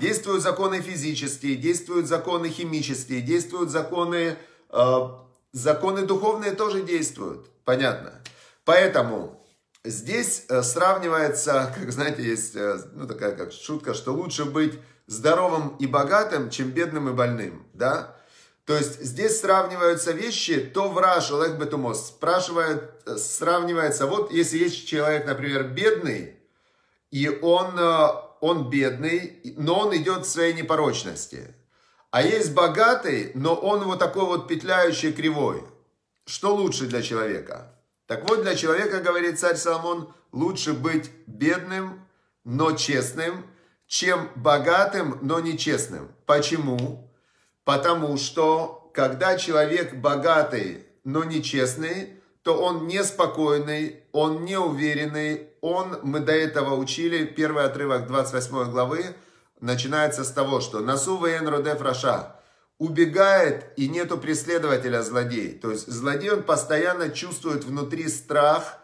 Действуют 0.01 0.45
законы 0.45 0.81
физические, 0.81 1.57
действуют 1.57 2.07
законы 2.07 2.49
химические, 2.49 3.23
действуют 3.23 3.71
законы, 3.71 4.37
э, 4.69 5.09
законы 5.51 6.03
духовные 6.03 6.53
тоже 6.53 6.83
действуют. 6.83 7.51
Понятно? 7.65 8.13
Поэтому 8.65 9.40
здесь 9.85 10.45
э, 10.49 10.63
сравнивается, 10.63 11.73
как 11.77 11.91
знаете, 11.93 12.23
есть 12.23 12.55
э, 12.57 12.79
ну, 12.93 13.07
такая 13.07 13.33
как 13.33 13.53
шутка, 13.53 13.95
что 13.95 14.13
лучше 14.13 14.45
быть 14.45 14.79
здоровым 15.07 15.77
и 15.77 15.87
богатым, 15.87 16.51
чем 16.51 16.71
бедным 16.71 17.09
и 17.09 17.13
больным. 17.13 17.67
Да? 17.73 18.17
То 18.65 18.77
есть 18.77 19.03
здесь 19.03 19.41
сравниваются 19.41 20.13
вещи, 20.13 20.61
то 20.61 20.91
враж, 20.91 21.31
Олег 21.33 21.59
Бетумос, 21.59 22.09
спрашивает, 22.09 22.91
э, 23.07 23.17
сравнивается, 23.17 24.07
вот 24.07 24.31
если 24.31 24.59
есть 24.59 24.87
человек, 24.87 25.27
например, 25.27 25.69
бедный, 25.69 26.37
и 27.11 27.29
он, 27.29 27.77
он 28.41 28.71
бедный, 28.71 29.41
но 29.57 29.81
он 29.81 29.97
идет 29.97 30.25
в 30.25 30.31
своей 30.31 30.55
непорочности. 30.55 31.53
А 32.13 32.23
есть 32.23 32.55
богатый, 32.55 33.33
но 33.35 33.57
он 33.57 33.83
вот 33.83 33.99
такой 33.99 34.27
вот 34.27 34.47
петляющий 34.47 35.13
кривой. 35.13 35.65
Что 36.25 36.55
лучше 36.55 36.87
для 36.87 37.03
человека? 37.03 37.80
Так 38.11 38.29
вот, 38.29 38.43
для 38.43 38.57
человека, 38.57 38.99
говорит 38.99 39.39
царь 39.39 39.55
Соломон, 39.55 40.13
лучше 40.33 40.73
быть 40.73 41.13
бедным, 41.29 42.05
но 42.43 42.73
честным, 42.73 43.47
чем 43.87 44.29
богатым, 44.35 45.21
но 45.23 45.39
нечестным. 45.39 46.09
Почему? 46.27 47.09
Потому 47.63 48.17
что, 48.17 48.91
когда 48.95 49.39
человек 49.39 49.95
богатый, 49.95 50.89
но 51.05 51.23
нечестный, 51.23 52.21
то 52.43 52.61
он 52.61 52.89
неспокойный, 52.89 54.03
он 54.11 54.45
неуверенный, 54.45 55.51
он, 55.61 56.01
мы 56.03 56.19
до 56.19 56.33
этого 56.33 56.75
учили, 56.75 57.25
первый 57.25 57.65
отрывок 57.65 58.09
28 58.09 58.73
главы, 58.73 59.05
начинается 59.61 60.25
с 60.25 60.33
того, 60.33 60.61
что 60.61 60.81
«Насу 60.81 61.25
вен 61.25 61.47
родев 61.47 61.81
раша» 61.81 62.40
убегает 62.81 63.67
и 63.77 63.89
нету 63.89 64.17
преследователя 64.17 65.03
злодей. 65.03 65.53
То 65.53 65.71
есть 65.71 65.87
злодей, 65.87 66.31
он 66.31 66.43
постоянно 66.43 67.11
чувствует 67.11 67.63
внутри 67.63 68.09
страх, 68.09 68.79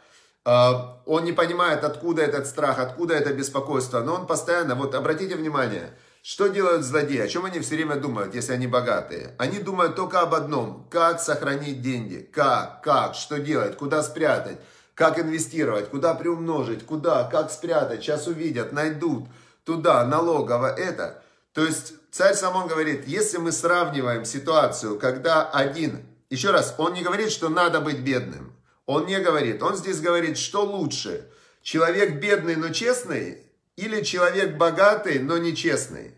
а, 0.44 1.02
он 1.06 1.24
не 1.24 1.32
понимает, 1.32 1.82
откуда 1.82 2.22
этот 2.22 2.46
страх, 2.46 2.78
откуда 2.78 3.14
это 3.14 3.32
беспокойство, 3.32 4.00
но 4.00 4.14
он 4.14 4.26
постоянно, 4.26 4.74
вот 4.74 4.94
обратите 4.94 5.34
внимание, 5.34 5.96
что 6.22 6.48
делают 6.48 6.84
злодеи, 6.84 7.20
о 7.20 7.26
чем 7.26 7.46
они 7.46 7.58
все 7.60 7.76
время 7.76 7.96
думают, 7.96 8.34
если 8.34 8.52
они 8.52 8.66
богатые? 8.66 9.34
Они 9.38 9.60
думают 9.60 9.96
только 9.96 10.20
об 10.20 10.34
одном, 10.34 10.86
как 10.90 11.18
сохранить 11.18 11.80
деньги, 11.80 12.18
как, 12.18 12.82
как, 12.82 13.14
что 13.14 13.38
делать, 13.38 13.78
куда 13.78 14.02
спрятать, 14.02 14.58
как 14.94 15.18
инвестировать, 15.18 15.88
куда 15.88 16.12
приумножить, 16.14 16.84
куда, 16.84 17.24
как 17.24 17.50
спрятать, 17.50 18.02
сейчас 18.02 18.26
увидят, 18.26 18.72
найдут, 18.72 19.24
туда, 19.64 20.04
налогово, 20.04 20.66
это. 20.66 21.22
То 21.56 21.64
есть 21.64 21.94
Царь 22.10 22.34
Самон 22.34 22.68
говорит, 22.68 23.08
если 23.08 23.38
мы 23.38 23.50
сравниваем 23.50 24.26
ситуацию, 24.26 24.98
когда 24.98 25.48
один, 25.48 26.06
еще 26.28 26.50
раз, 26.50 26.74
он 26.76 26.92
не 26.92 27.02
говорит, 27.02 27.30
что 27.32 27.48
надо 27.48 27.80
быть 27.80 28.00
бедным. 28.00 28.52
Он 28.84 29.06
не 29.06 29.18
говорит, 29.18 29.62
он 29.62 29.74
здесь 29.74 30.02
говорит, 30.02 30.36
что 30.36 30.66
лучше, 30.66 31.30
человек 31.62 32.20
бедный, 32.20 32.56
но 32.56 32.68
честный, 32.68 33.38
или 33.74 34.02
человек 34.02 34.58
богатый, 34.58 35.18
но 35.18 35.38
нечестный. 35.38 36.14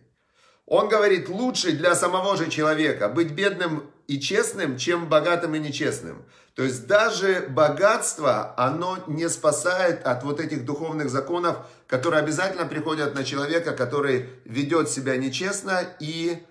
Он 0.66 0.88
говорит, 0.88 1.28
лучше 1.28 1.70
для 1.70 1.94
самого 1.94 2.36
же 2.36 2.50
человека 2.50 3.08
быть 3.08 3.30
бедным 3.30 3.92
и 4.08 4.18
честным, 4.18 4.76
чем 4.76 5.08
богатым 5.08 5.54
и 5.54 5.58
нечестным. 5.60 6.24
То 6.54 6.64
есть 6.64 6.88
даже 6.88 7.46
богатство, 7.50 8.54
оно 8.56 8.98
не 9.06 9.28
спасает 9.28 10.04
от 10.04 10.24
вот 10.24 10.40
этих 10.40 10.64
духовных 10.64 11.10
законов, 11.10 11.58
которые 11.86 12.20
обязательно 12.20 12.66
приходят 12.66 13.14
на 13.14 13.22
человека, 13.22 13.72
который 13.72 14.30
ведет 14.44 14.88
себя 14.90 15.16
нечестно 15.16 15.82
и, 16.00 16.42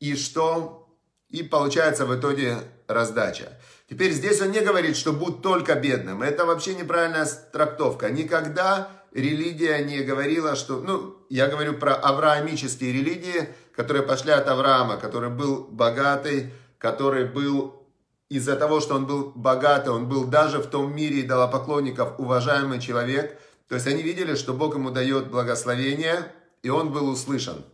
и 0.00 0.16
что? 0.16 0.88
И 1.28 1.42
получается 1.42 2.06
в 2.06 2.18
итоге 2.18 2.56
раздача. 2.88 3.58
Теперь 3.88 4.12
здесь 4.12 4.40
он 4.40 4.50
не 4.50 4.60
говорит, 4.60 4.96
что 4.96 5.12
будь 5.12 5.42
только 5.42 5.74
бедным. 5.74 6.22
Это 6.22 6.46
вообще 6.46 6.74
неправильная 6.74 7.26
трактовка. 7.52 8.10
Никогда 8.10 8.88
религия 9.12 9.84
не 9.84 10.00
говорила, 10.00 10.56
что... 10.56 10.80
Ну, 10.80 11.18
я 11.28 11.46
говорю 11.48 11.74
про 11.74 11.94
авраамические 11.94 12.92
религии, 12.92 13.48
которые 13.76 14.02
пошли 14.02 14.32
от 14.32 14.48
Авраама, 14.48 14.96
который 14.96 15.30
был 15.30 15.68
богатый, 15.70 16.52
который 16.82 17.26
был 17.26 17.86
из-за 18.28 18.56
того, 18.56 18.80
что 18.80 18.96
он 18.96 19.06
был 19.06 19.30
богатый, 19.36 19.90
он 19.90 20.08
был 20.08 20.24
даже 20.24 20.58
в 20.58 20.66
том 20.66 20.94
мире 20.94 21.20
идолопоклонников 21.20 22.18
уважаемый 22.18 22.80
человек. 22.80 23.38
То 23.68 23.76
есть 23.76 23.86
они 23.86 24.02
видели, 24.02 24.34
что 24.34 24.52
Бог 24.52 24.74
ему 24.74 24.90
дает 24.90 25.30
благословение, 25.30 26.32
и 26.64 26.70
он 26.70 26.92
был 26.92 27.08
услышан. 27.08 27.64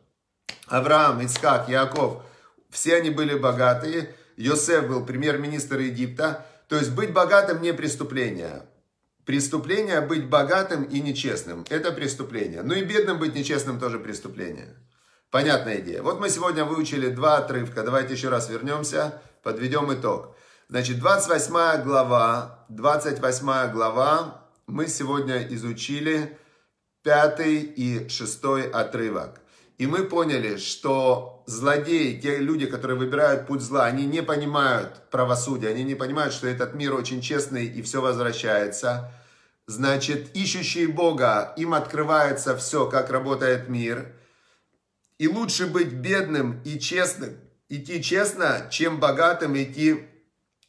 Авраам, 0.67 1.23
Ицхак, 1.23 1.71
Яков, 1.71 2.23
все 2.69 2.97
они 2.97 3.09
были 3.09 3.35
богатые. 3.35 4.15
Йосеф 4.37 4.87
был 4.87 5.07
премьер-министр 5.07 5.79
Египта. 5.79 6.47
То 6.69 6.77
есть 6.77 6.91
быть 6.91 7.15
богатым 7.15 7.63
не 7.63 7.73
преступление. 7.73 8.67
Преступление 9.25 10.03
быть 10.03 10.27
богатым 10.27 10.83
и 10.83 11.01
нечестным. 11.01 11.65
Это 11.71 11.93
преступление. 11.93 12.61
Ну 12.63 12.75
и 12.75 12.85
бедным 12.85 13.19
быть 13.19 13.35
нечестным 13.35 13.81
тоже 13.81 13.99
преступление. 13.99 14.77
Понятная 15.31 15.81
идея. 15.81 16.03
Вот 16.03 16.21
мы 16.21 16.31
сегодня 16.31 16.65
выучили 16.65 17.11
два 17.11 17.37
отрывка. 17.37 17.83
Давайте 17.83 18.15
еще 18.15 18.31
раз 18.31 18.49
вернемся, 18.49 19.21
подведем 19.43 19.93
итог. 19.93 20.35
Значит, 20.71 21.01
28 21.01 21.83
глава, 21.83 22.65
28 22.71 23.71
глава, 23.71 24.49
мы 24.67 24.87
сегодня 24.87 25.47
изучили 25.55 26.39
пятый 27.03 27.61
и 27.61 28.09
шестой 28.09 28.71
отрывок. 28.71 29.43
И 29.77 29.87
мы 29.87 30.05
поняли, 30.05 30.57
что 30.57 31.43
злодеи, 31.47 32.19
те 32.19 32.39
люди, 32.39 32.65
которые 32.65 32.97
выбирают 32.97 33.47
путь 33.47 33.61
зла, 33.61 33.85
они 33.85 34.07
не 34.07 34.23
понимают 34.23 35.11
правосудия, 35.11 35.69
они 35.69 35.85
не 35.85 35.95
понимают, 35.95 36.33
что 36.33 36.49
этот 36.49 36.73
мир 36.73 36.95
очень 36.95 37.21
честный 37.21 37.67
и 37.67 37.83
все 37.83 38.01
возвращается. 38.01 39.13
Значит, 39.67 40.35
ищущие 40.35 40.89
Бога, 40.89 41.53
им 41.59 41.75
открывается 41.75 42.57
все, 42.57 42.87
как 42.87 43.11
работает 43.11 43.69
мир– 43.69 44.11
и 45.19 45.29
лучше 45.29 45.67
быть 45.67 45.93
бедным 45.93 46.63
и 46.65 46.79
честным, 46.79 47.37
идти 47.69 48.03
честно, 48.03 48.69
чем 48.71 49.01
богатым 49.01 49.57
идти 49.57 50.09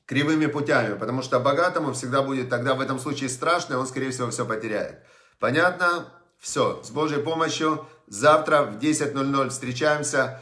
кривыми 0.06 0.48
путями. 0.48 0.98
Потому 0.98 1.22
что 1.22 1.40
богатому 1.40 1.94
всегда 1.94 2.22
будет 2.24 2.50
тогда 2.50 2.74
в 2.74 2.82
этом 2.82 3.00
случае 3.00 3.30
страшно, 3.30 3.76
и 3.76 3.78
он, 3.78 3.88
скорее 3.88 4.10
всего, 4.10 4.30
все 4.32 4.46
потеряет. 4.46 5.04
Понятно? 5.40 6.06
Все. 6.40 6.82
С 6.84 6.90
Божьей 6.90 7.22
помощью 7.22 7.86
завтра 8.08 8.64
в 8.64 8.80
10.00 8.80 9.50
встречаемся. 9.50 10.42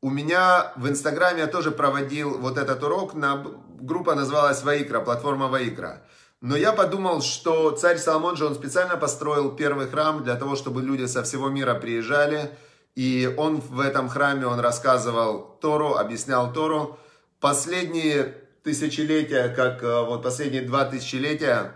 У 0.00 0.10
меня 0.10 0.72
в 0.76 0.88
Инстаграме 0.88 1.40
я 1.40 1.46
тоже 1.46 1.70
проводил 1.70 2.38
вот 2.38 2.56
этот 2.56 2.82
урок. 2.82 3.14
На, 3.14 3.44
группа 3.80 4.14
называлась 4.14 4.62
Ваикра, 4.62 5.00
платформа 5.00 5.48
Ваикра. 5.48 6.02
Но 6.40 6.56
я 6.56 6.72
подумал, 6.72 7.22
что 7.22 7.70
царь 7.72 7.98
Соломон 7.98 8.36
же, 8.36 8.46
он 8.46 8.54
специально 8.54 8.96
построил 8.96 9.54
первый 9.54 9.86
храм 9.86 10.24
для 10.24 10.34
того, 10.34 10.56
чтобы 10.56 10.82
люди 10.82 11.04
со 11.04 11.22
всего 11.22 11.48
мира 11.50 11.74
приезжали 11.74 12.56
и 12.94 13.32
он 13.38 13.60
в 13.60 13.80
этом 13.80 14.08
храме, 14.08 14.46
он 14.46 14.60
рассказывал 14.60 15.58
Тору, 15.60 15.94
объяснял 15.94 16.52
Тору. 16.52 16.98
Последние 17.40 18.24
тысячелетия, 18.62 19.48
как 19.48 19.82
э, 19.82 20.04
вот 20.04 20.22
последние 20.22 20.62
два 20.62 20.84
тысячелетия, 20.84 21.74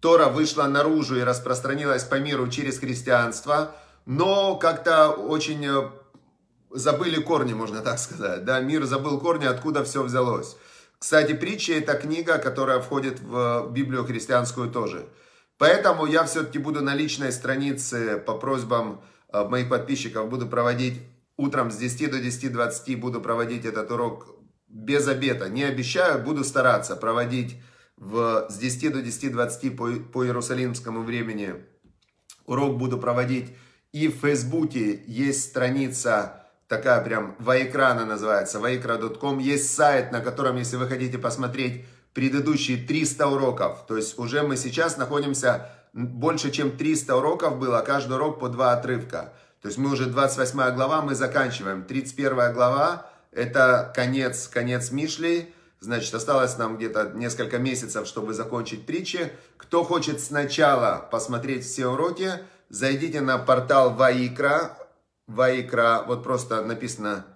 Тора 0.00 0.28
вышла 0.28 0.64
наружу 0.64 1.16
и 1.16 1.22
распространилась 1.22 2.04
по 2.04 2.16
миру 2.16 2.48
через 2.48 2.78
христианство, 2.78 3.72
но 4.06 4.56
как-то 4.56 5.10
очень 5.10 5.64
э, 5.66 5.90
забыли 6.70 7.20
корни, 7.20 7.52
можно 7.52 7.82
так 7.82 7.98
сказать. 7.98 8.44
Да? 8.44 8.60
Мир 8.60 8.84
забыл 8.84 9.20
корни, 9.20 9.44
откуда 9.44 9.84
все 9.84 10.02
взялось. 10.02 10.56
Кстати, 10.98 11.34
притча– 11.34 11.72
это 11.74 11.94
книга, 11.94 12.38
которая 12.38 12.80
входит 12.80 13.20
в 13.20 13.68
Библию 13.70 14.04
христианскую 14.04 14.70
тоже. 14.70 15.06
Поэтому 15.58 16.06
я 16.06 16.24
все-таки 16.24 16.58
буду 16.58 16.80
на 16.80 16.94
личной 16.94 17.32
странице 17.32 18.16
по 18.18 18.34
просьбам 18.34 19.00
Э, 19.00 19.17
моих 19.32 19.68
подписчиков 19.68 20.28
буду 20.28 20.46
проводить 20.46 21.00
утром 21.36 21.70
с 21.70 21.76
10 21.76 22.10
до 22.10 22.18
10.20 22.18 22.96
буду 22.96 23.20
проводить 23.20 23.64
этот 23.64 23.90
урок 23.90 24.36
без 24.68 25.08
обета. 25.08 25.48
Не 25.48 25.64
обещаю, 25.64 26.22
буду 26.22 26.44
стараться 26.44 26.96
проводить 26.96 27.56
в, 27.96 28.46
с 28.48 28.58
10 28.58 28.92
до 28.92 29.00
10.20 29.00 29.70
по, 29.76 29.90
по 30.12 30.24
иерусалимскому 30.24 31.02
времени. 31.02 31.54
Урок 32.46 32.78
буду 32.78 32.98
проводить 32.98 33.54
и 33.92 34.08
в 34.08 34.16
Фейсбуке 34.20 35.02
есть 35.06 35.44
страница 35.44 36.44
такая 36.68 37.02
прям, 37.02 37.34
Ваэкрана 37.38 38.04
называется, 38.04 38.58
vaikra.com. 38.58 39.38
Есть 39.38 39.74
сайт, 39.74 40.12
на 40.12 40.20
котором, 40.20 40.56
если 40.56 40.76
вы 40.76 40.86
хотите 40.86 41.18
посмотреть 41.18 41.86
предыдущие 42.12 42.76
300 42.76 43.26
уроков, 43.26 43.86
то 43.86 43.96
есть 43.96 44.18
уже 44.18 44.42
мы 44.42 44.56
сейчас 44.56 44.96
находимся 44.96 45.70
больше 45.92 46.50
чем 46.50 46.76
300 46.76 47.16
уроков 47.16 47.58
было, 47.58 47.80
каждый 47.80 48.14
урок 48.14 48.38
по 48.38 48.48
два 48.48 48.72
отрывка. 48.72 49.32
То 49.62 49.68
есть 49.68 49.78
мы 49.78 49.90
уже 49.90 50.06
28 50.06 50.74
глава, 50.74 51.02
мы 51.02 51.14
заканчиваем. 51.14 51.84
31 51.84 52.52
глава, 52.52 53.10
Это 53.32 53.92
конец, 53.94 54.48
конец 54.48 54.90
Мишлей. 54.90 55.54
Значит, 55.80 56.14
осталось 56.14 56.56
нам 56.58 56.76
где-то 56.76 57.12
несколько 57.14 57.58
месяцев, 57.58 58.06
чтобы 58.06 58.34
закончить 58.34 58.86
притчи. 58.86 59.32
Кто 59.56 59.84
хочет 59.84 60.20
сначала 60.20 61.06
посмотреть 61.10 61.64
все 61.64 61.86
уроки, 61.86 62.32
зайдите 62.68 63.20
на 63.20 63.38
портал 63.38 63.94
Ваикра. 63.94 64.76
Ваикра, 65.26 66.04
вот 66.06 66.24
просто 66.24 66.62
написано, 66.62 67.26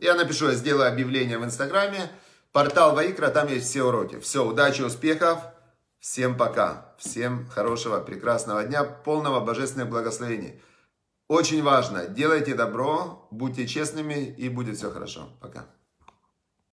я 0.00 0.14
напишу, 0.14 0.48
я 0.48 0.54
сделаю 0.54 0.88
объявление 0.88 1.38
в 1.38 1.44
Инстаграме. 1.44 2.10
Портал 2.52 2.94
Ваикра, 2.94 3.28
там 3.28 3.46
есть 3.48 3.68
все 3.68 3.84
уроки. 3.84 4.18
Все, 4.18 4.44
удачи, 4.44 4.82
успехов. 4.82 5.38
Всем 6.00 6.36
пока. 6.36 6.89
Всем 7.00 7.46
хорошего, 7.48 7.98
прекрасного 7.98 8.62
дня, 8.62 8.84
полного 8.84 9.40
божественных 9.40 9.88
благословений. 9.88 10.60
Очень 11.28 11.62
важно, 11.62 12.06
делайте 12.06 12.54
добро, 12.54 13.26
будьте 13.30 13.66
честными 13.66 14.26
и 14.36 14.50
будет 14.50 14.76
все 14.76 14.90
хорошо. 14.90 15.30
Пока. 15.40 15.64